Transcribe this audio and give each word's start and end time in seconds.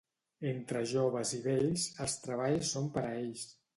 Entre 0.51 0.79
joves 0.91 1.33
i 1.39 1.41
vells, 1.43 1.85
els 2.07 2.17
treballs 2.25 2.73
són 2.77 2.89
per 2.97 3.05
a 3.11 3.13
ells. 3.19 3.45